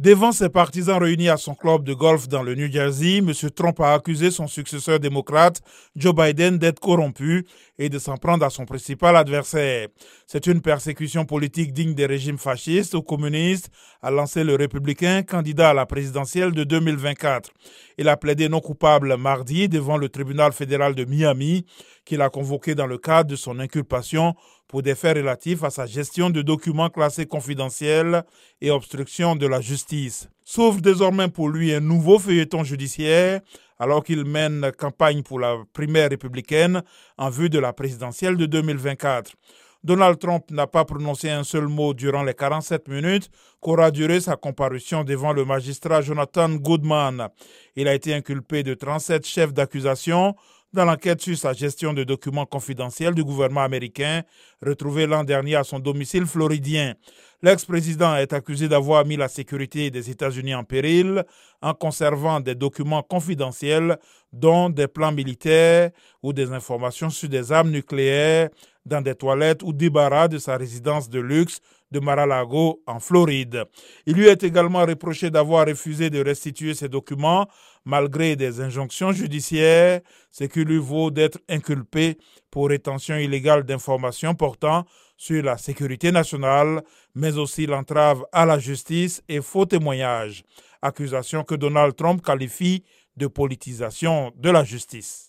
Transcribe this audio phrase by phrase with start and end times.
[0.00, 3.32] Devant ses partisans réunis à son club de golf dans le New Jersey, M.
[3.52, 5.60] Trump a accusé son successeur démocrate,
[5.96, 7.44] Joe Biden, d'être corrompu
[7.80, 9.88] et de s'en prendre à son principal adversaire.
[10.28, 15.70] C'est une persécution politique digne des régimes fascistes ou communistes, a lancé le républicain candidat
[15.70, 17.50] à la présidentielle de 2024.
[17.98, 21.66] Il a plaidé non coupable mardi devant le tribunal fédéral de Miami,
[22.04, 24.36] qu'il a convoqué dans le cadre de son inculpation
[24.68, 28.22] pour des faits relatifs à sa gestion de documents classés confidentiels
[28.60, 30.28] et obstruction de la justice.
[30.44, 33.40] S'ouvre désormais pour lui un nouveau feuilleton judiciaire
[33.78, 36.82] alors qu'il mène campagne pour la primaire républicaine
[37.16, 39.32] en vue de la présidentielle de 2024.
[39.84, 43.30] Donald Trump n'a pas prononcé un seul mot durant les 47 minutes
[43.60, 47.28] qu'aura duré sa comparution devant le magistrat Jonathan Goodman.
[47.76, 50.34] Il a été inculpé de 37 chefs d'accusation
[50.72, 54.22] dans l'enquête sur sa gestion de documents confidentiels du gouvernement américain
[54.64, 56.94] retrouvé l'an dernier à son domicile floridien.
[57.40, 61.24] L'ex-président est accusé d'avoir mis la sécurité des États-Unis en péril
[61.62, 63.96] en conservant des documents confidentiels
[64.32, 68.48] dont des plans militaires ou des informations sur des armes nucléaires
[68.84, 71.60] dans des toilettes ou débarras de sa résidence de luxe
[71.92, 73.64] de Mar-a-Lago en Floride.
[74.04, 77.46] Il lui est également reproché d'avoir refusé de restituer ses documents
[77.84, 80.00] malgré des injonctions judiciaires,
[80.30, 82.18] ce qui lui vaut d'être inculpé
[82.50, 84.84] pour rétention illégale d'informations portant
[85.18, 86.82] sur la sécurité nationale,
[87.14, 90.44] mais aussi l'entrave à la justice et faux témoignages,
[90.80, 92.84] accusation que Donald Trump qualifie
[93.16, 95.26] de politisation de la justice.